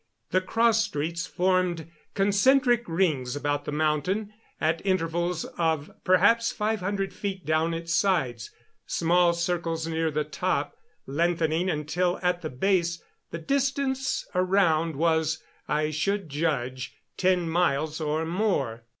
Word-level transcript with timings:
The 0.31 0.41
cross 0.41 0.83
streets 0.83 1.27
formed 1.27 1.91
concentric 2.15 2.85
rings 2.87 3.35
about 3.35 3.65
the 3.65 3.71
mountain, 3.71 4.33
at 4.59 4.83
intervals 4.83 5.45
of 5.59 5.91
perhaps 6.03 6.51
five 6.51 6.79
hundred 6.79 7.13
feet 7.13 7.45
down 7.45 7.75
its 7.75 7.93
sides 7.93 8.49
small 8.87 9.31
circles 9.33 9.85
near 9.85 10.09
the 10.09 10.23
top, 10.23 10.75
lengthening 11.05 11.69
until 11.69 12.19
at 12.23 12.41
the 12.41 12.49
base 12.49 13.03
the 13.29 13.37
distance 13.37 14.27
around 14.33 14.95
was, 14.95 15.43
I 15.67 15.91
should 15.91 16.29
judge, 16.29 16.95
ten 17.15 17.47
miles 17.47 18.01
or 18.01 18.25
more. 18.25 18.85